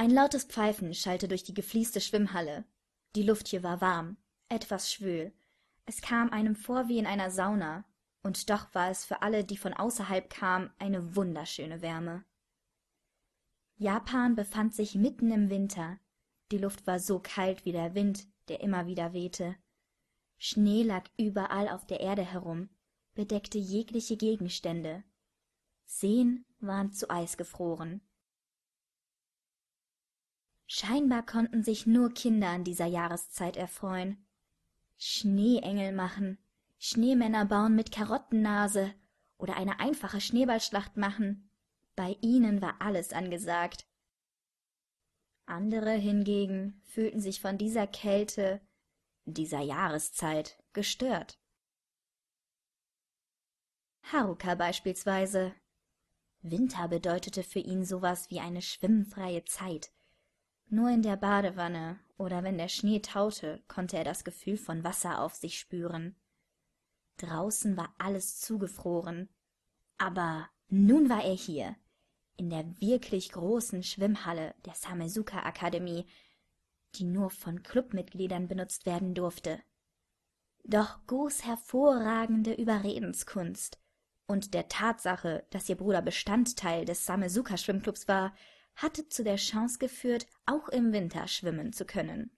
ein 0.00 0.08
lautes 0.08 0.44
pfeifen 0.44 0.94
schallte 0.94 1.28
durch 1.28 1.42
die 1.42 1.52
gefließte 1.52 2.00
schwimmhalle. 2.00 2.64
Die 3.16 3.22
luft 3.22 3.48
hier 3.48 3.62
war 3.62 3.82
warm 3.82 4.16
etwas 4.48 4.90
schwül. 4.90 5.30
Es 5.84 6.00
kam 6.00 6.30
einem 6.30 6.56
vor 6.56 6.88
wie 6.88 6.96
in 6.98 7.06
einer 7.06 7.30
sauna. 7.30 7.84
Und 8.22 8.48
doch 8.48 8.74
war 8.74 8.90
es 8.90 9.04
für 9.04 9.20
alle 9.20 9.44
die 9.44 9.58
von 9.58 9.74
außerhalb 9.74 10.30
kamen 10.30 10.70
eine 10.78 11.16
wunderschöne 11.16 11.82
wärme. 11.82 12.24
Japan 13.76 14.36
befand 14.36 14.74
sich 14.74 14.94
mitten 14.94 15.30
im 15.32 15.50
winter. 15.50 15.98
Die 16.50 16.58
luft 16.58 16.86
war 16.86 16.98
so 16.98 17.18
kalt 17.18 17.66
wie 17.66 17.72
der 17.72 17.94
wind 17.94 18.26
der 18.48 18.62
immer 18.62 18.86
wieder 18.86 19.12
wehte. 19.12 19.54
Schnee 20.38 20.82
lag 20.82 21.10
überall 21.18 21.68
auf 21.68 21.86
der 21.86 22.00
erde 22.00 22.24
herum 22.24 22.70
bedeckte 23.12 23.58
jegliche 23.58 24.16
gegenstände. 24.16 25.04
Seen 25.84 26.46
waren 26.58 26.90
zu 26.90 27.10
eis 27.10 27.36
gefroren 27.36 28.00
scheinbar 30.72 31.26
konnten 31.26 31.64
sich 31.64 31.84
nur 31.86 32.14
kinder 32.14 32.46
an 32.50 32.62
dieser 32.62 32.86
jahreszeit 32.86 33.56
erfreuen. 33.56 34.24
Schneeengel 34.98 35.90
machen. 35.90 36.38
Schneemänner 36.78 37.44
bauen 37.44 37.74
mit 37.74 37.90
karottennase 37.90 38.94
oder 39.36 39.56
eine 39.56 39.80
einfache 39.80 40.20
schneeballschlacht 40.20 40.96
machen. 40.96 41.50
Bei 41.96 42.16
ihnen 42.20 42.62
war 42.62 42.80
alles 42.80 43.12
angesagt. 43.12 43.84
Andere 45.44 45.90
hingegen 45.90 46.80
fühlten 46.84 47.20
sich 47.20 47.40
von 47.40 47.58
dieser 47.58 47.88
kälte 47.88 48.60
dieser 49.24 49.60
jahreszeit 49.62 50.62
gestört. 50.72 51.36
Haruka 54.04 54.54
beispielsweise. 54.54 55.52
Winter 56.42 56.86
bedeutete 56.86 57.42
für 57.42 57.58
ihn 57.58 57.84
so 57.84 58.02
was 58.02 58.30
wie 58.30 58.38
eine 58.38 58.62
schwimmfreie 58.62 59.44
zeit 59.44 59.90
nur 60.70 60.90
in 60.90 61.02
der 61.02 61.16
badewanne 61.16 61.98
oder 62.16 62.42
wenn 62.42 62.58
der 62.58 62.68
schnee 62.68 63.00
taute 63.00 63.62
konnte 63.68 63.96
er 63.96 64.04
das 64.04 64.24
gefühl 64.24 64.56
von 64.56 64.84
wasser 64.84 65.20
auf 65.20 65.34
sich 65.34 65.58
spüren. 65.58 66.16
Draußen 67.16 67.76
war 67.76 67.94
alles 67.98 68.40
zugefroren. 68.40 69.28
Aber 69.98 70.48
nun 70.68 71.10
war 71.10 71.24
er 71.24 71.34
hier 71.34 71.76
in 72.36 72.48
der 72.48 72.64
wirklich 72.80 73.32
großen 73.32 73.82
schwimmhalle 73.82 74.54
der 74.64 74.74
samesuka 74.74 75.42
akademie 75.42 76.06
die 76.96 77.04
nur 77.04 77.30
von 77.30 77.62
klubmitgliedern 77.62 78.48
benutzt 78.48 78.84
werden 78.84 79.14
durfte. 79.14 79.60
Doch 80.64 81.06
gus 81.06 81.44
hervorragende 81.44 82.52
überredenskunst 82.52 83.78
und 84.26 84.54
der 84.54 84.68
tatsache 84.68 85.44
dass 85.50 85.68
ihr 85.68 85.76
bruder 85.76 86.02
bestandteil 86.02 86.84
des 86.84 87.04
samesuka 87.04 87.56
schwimmklubs 87.56 88.08
war 88.08 88.34
hatte 88.74 89.08
zu 89.08 89.24
der 89.24 89.36
chance 89.36 89.78
geführt 89.78 90.26
auch 90.46 90.68
im 90.68 90.92
winter 90.92 91.28
schwimmen 91.28 91.72
zu 91.72 91.84
können. 91.84 92.36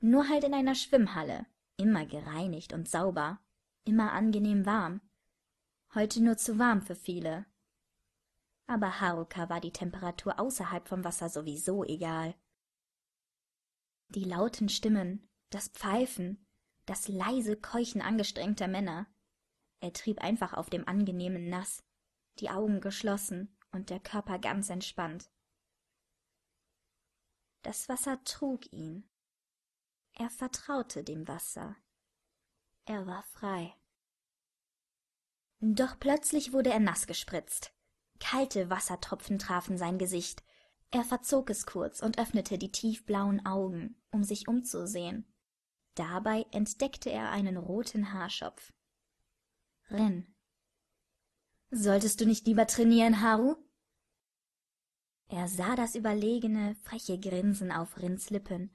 Nur 0.00 0.28
halt 0.28 0.44
in 0.44 0.54
einer 0.54 0.74
schwimmhalle 0.74 1.46
immer 1.76 2.06
gereinigt 2.06 2.72
und 2.72 2.88
sauber 2.88 3.40
immer 3.84 4.12
angenehm 4.12 4.66
warm 4.66 5.00
heute 5.94 6.22
nur 6.22 6.36
zu 6.36 6.58
warm 6.58 6.82
für 6.82 6.94
viele. 6.94 7.46
Aber 8.66 9.00
haruka 9.00 9.48
war 9.48 9.60
die 9.60 9.72
temperatur 9.72 10.38
außerhalb 10.38 10.86
vom 10.86 11.02
wasser 11.04 11.28
sowieso 11.28 11.84
egal. 11.84 12.34
Die 14.10 14.24
lauten 14.24 14.68
stimmen 14.68 15.28
das 15.50 15.68
pfeifen 15.68 16.46
das 16.86 17.06
leise 17.06 17.56
keuchen 17.56 18.02
angestrengter 18.02 18.66
männer. 18.66 19.06
Er 19.80 19.92
trieb 19.92 20.20
einfach 20.20 20.54
auf 20.54 20.70
dem 20.70 20.88
angenehmen 20.88 21.48
nass 21.48 21.84
die 22.40 22.50
augen 22.50 22.80
geschlossen 22.80 23.56
und 23.72 23.90
der 23.90 24.00
körper 24.00 24.38
ganz 24.38 24.70
entspannt. 24.70 25.30
Das 27.62 27.88
wasser 27.88 28.22
trug 28.24 28.72
ihn. 28.72 29.08
Er 30.12 30.30
vertraute 30.30 31.04
dem 31.04 31.28
wasser. 31.28 31.76
Er 32.84 33.06
war 33.06 33.22
frei. 33.22 33.74
Doch 35.60 35.98
plötzlich 35.98 36.52
wurde 36.52 36.70
er 36.70 36.80
nass 36.80 37.06
gespritzt. 37.06 37.74
Kalte 38.18 38.70
wassertropfen 38.70 39.38
trafen 39.38 39.76
sein 39.76 39.98
gesicht. 39.98 40.42
Er 40.90 41.04
verzog 41.04 41.50
es 41.50 41.66
kurz 41.66 42.00
und 42.00 42.18
öffnete 42.18 42.58
die 42.58 42.72
tiefblauen 42.72 43.44
augen 43.46 43.96
um 44.10 44.24
sich 44.24 44.48
umzusehen. 44.48 45.32
Dabei 45.94 46.46
entdeckte 46.50 47.10
er 47.10 47.30
einen 47.30 47.56
roten 47.56 48.12
haarschopf. 48.12 48.72
Rin 49.90 50.29
solltest 51.70 52.20
du 52.20 52.26
nicht 52.26 52.46
lieber 52.46 52.66
trainieren 52.66 53.22
haru? 53.22 53.56
Er 55.28 55.48
sah 55.48 55.76
das 55.76 55.94
überlegene 55.94 56.74
freche 56.82 57.18
grinsen 57.18 57.70
auf 57.70 58.00
rins 58.00 58.30
lippen. 58.30 58.70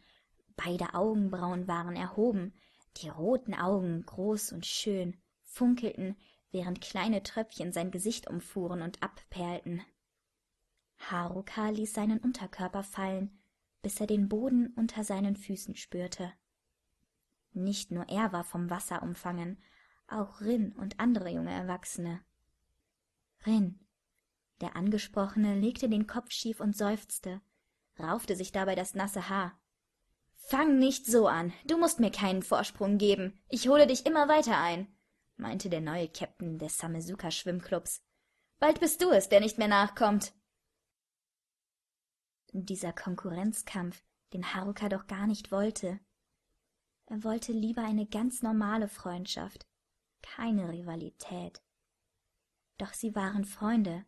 Beide 0.56 0.94
augenbrauen 0.94 1.68
waren 1.68 1.96
erhoben 1.96 2.54
die 2.98 3.10
roten 3.10 3.54
augen 3.54 4.06
groß 4.06 4.54
und 4.54 4.66
schön 4.66 5.18
funkelten 5.44 6.16
während 6.52 6.80
kleine 6.80 7.24
tröpfchen 7.24 7.74
sein 7.74 7.92
gesicht 7.92 8.30
umfuhren 8.30 8.82
und 8.82 9.04
abperlten. 9.04 9.82
Haruka 10.98 11.70
ließ 11.70 11.94
seinen 11.94 12.20
unterkörper 12.20 12.84
fallen 12.84 13.38
bis 13.82 14.00
er 14.00 14.08
den 14.08 14.30
boden 14.30 14.74
unter 14.76 15.04
seinen 15.04 15.36
füßen 15.36 15.76
spürte. 15.76 16.34
Nicht 17.52 17.92
nur 17.92 18.10
er 18.10 18.32
war 18.32 18.44
vom 18.44 18.72
wasser 18.72 19.04
umfangen 19.04 19.62
auch 20.08 20.42
rin 20.42 20.72
und 20.72 21.00
andere 21.00 21.30
junge 21.30 21.52
erwachsene 21.52 22.26
rin. 23.46 23.80
Der 24.62 24.76
angesprochene 24.76 25.60
legte 25.60 25.90
den 25.90 26.08
kopf 26.08 26.32
schief 26.32 26.60
und 26.60 26.76
seufzte 26.76 27.42
raufte 27.98 28.36
sich 28.36 28.52
dabei 28.52 28.76
das 28.76 28.94
nasse 28.94 29.30
haar. 29.30 29.58
Fang 30.36 30.80
nicht 30.80 31.06
so 31.06 31.28
an. 31.28 31.54
Du 31.66 31.78
musst 31.78 32.00
mir 32.02 32.12
keinen 32.12 32.44
vorsprung 32.44 32.98
geben. 32.98 33.40
Ich 33.48 33.70
hole 33.70 33.88
dich 33.88 34.06
immer 34.06 34.28
weiter 34.28 34.58
ein 34.58 34.96
meinte 35.38 35.70
der 35.70 35.82
neue 35.82 36.08
kapitän 36.08 36.58
des 36.58 36.78
samesuka 36.78 37.32
schwimmklubs 37.32 38.02
bald 38.60 38.80
bist 38.80 39.02
du 39.02 39.12
es 39.12 39.30
der 39.30 39.42
nicht 39.42 39.58
mehr 39.58 39.68
nachkommt. 39.68 40.34
Dieser 42.54 42.94
konkurrenzkampf 42.94 44.04
den 44.34 44.54
haruka 44.54 44.90
doch 44.90 45.08
gar 45.08 45.28
nicht 45.28 45.52
wollte. 45.52 46.00
Er 47.06 47.24
wollte 47.24 47.52
lieber 47.52 47.84
eine 47.84 48.06
ganz 48.06 48.42
normale 48.42 48.88
freundschaft 48.88 49.68
keine 50.22 50.70
rivalität 50.70 51.62
doch 52.78 52.94
sie 52.94 53.16
waren 53.16 53.46
freunde. 53.46 54.06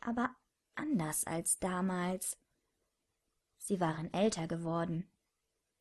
Aber 0.00 0.34
anders 0.74 1.24
als 1.24 1.58
damals. 1.58 2.38
Sie 3.58 3.80
waren 3.80 4.12
älter 4.12 4.46
geworden 4.46 5.10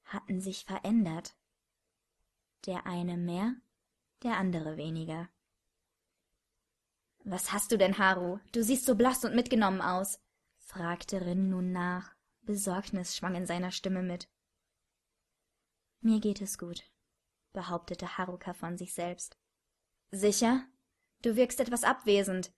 hatten 0.06 0.42
sich 0.42 0.66
verändert. 0.66 1.36
Der 2.66 2.86
eine 2.86 3.18
mehr 3.18 3.56
der 4.22 4.38
andere 4.38 4.78
weniger. 4.78 5.30
Was 7.26 7.52
hast 7.52 7.72
du 7.72 7.78
denn 7.78 7.98
haru? 7.98 8.40
Du 8.52 8.64
siehst 8.64 8.86
so 8.86 8.96
blass 8.96 9.26
und 9.26 9.36
mitgenommen 9.36 9.82
aus 9.82 10.20
fragte 10.58 11.22
rin 11.26 11.50
nun 11.50 11.72
nach 11.72 12.16
besorgnis 12.42 13.16
schwang 13.16 13.36
in 13.36 13.46
seiner 13.46 13.72
stimme 13.72 14.02
mit. 14.02 14.30
Mir 16.02 16.20
geht 16.20 16.42
es 16.42 16.58
gut 16.58 16.84
behauptete 17.54 18.18
haruka 18.18 18.54
von 18.54 18.78
sich 18.78 18.94
selbst. 18.94 19.38
Sicher 20.12 20.66
du 21.24 21.36
wirkst 21.36 21.60
etwas 21.60 21.84
abwesend 21.84 22.54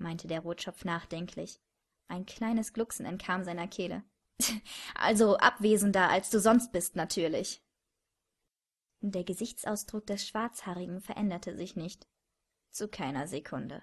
meinte 0.00 0.26
der 0.26 0.40
rotschopf 0.40 0.84
nachdenklich. 0.84 1.60
Ein 2.08 2.26
kleines 2.26 2.72
glucksen 2.72 3.06
entkam 3.06 3.44
seiner 3.44 3.68
kehle. 3.68 4.02
Also 4.94 5.36
abwesender 5.36 6.08
als 6.08 6.30
du 6.30 6.40
sonst 6.40 6.72
bist 6.72 6.96
natürlich. 6.96 7.62
Der 9.00 9.24
gesichtsausdruck 9.24 10.06
des 10.06 10.26
schwarzhaarigen 10.26 11.00
veränderte 11.00 11.56
sich 11.56 11.76
nicht. 11.76 12.06
Zu 12.70 12.88
keiner 12.88 13.26
sekunde. 13.26 13.82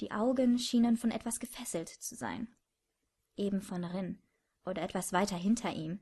Die 0.00 0.10
augen 0.12 0.58
schienen 0.58 0.96
von 0.96 1.10
etwas 1.10 1.40
gefesselt 1.40 1.88
zu 1.88 2.14
sein. 2.14 2.54
Eben 3.36 3.62
von 3.62 3.84
rin 3.84 4.22
oder 4.64 4.82
etwas 4.82 5.12
weiter 5.12 5.36
hinter 5.36 5.72
ihm 5.72 6.00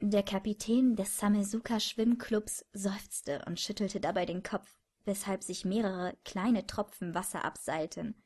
der 0.00 0.22
kapitän 0.22 0.96
des 0.96 1.18
samesuka 1.18 1.78
schwimmklubs 1.78 2.64
seufzte 2.72 3.44
und 3.46 3.60
schüttelte 3.60 4.00
dabei 4.00 4.26
den 4.26 4.42
kopf 4.42 4.76
weshalb 5.04 5.42
sich 5.42 5.64
mehrere 5.64 6.16
kleine 6.24 6.66
tropfen 6.66 7.14
wasser 7.14 7.44
abseilten. 7.44 8.22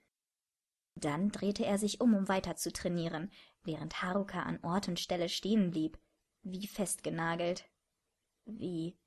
Dann 0.96 1.30
drehte 1.30 1.64
er 1.64 1.78
sich 1.78 2.00
um 2.00 2.14
um 2.14 2.28
weiter 2.28 2.56
zu 2.56 2.72
trainieren 2.72 3.30
während 3.62 4.02
haruka 4.02 4.42
an 4.42 4.60
ort 4.62 4.88
und 4.88 5.00
stelle 5.00 5.28
stehen 5.28 5.70
blieb 5.70 5.98
wie 6.42 6.66
festgenagelt 6.66 7.64
wie 8.44 8.98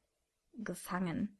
gefangen 0.54 1.37